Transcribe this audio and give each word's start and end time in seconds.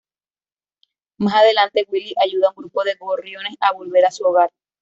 Más 1.19 1.35
adelante, 1.35 1.85
Willy 1.87 2.15
ayuda 2.25 2.47
a 2.47 2.49
un 2.49 2.55
grupo 2.55 2.83
de 2.83 2.95
gorriones 2.95 3.53
a 3.59 3.71
volver 3.71 4.03
a 4.05 4.09
su 4.11 4.23
hogar. 4.25 4.49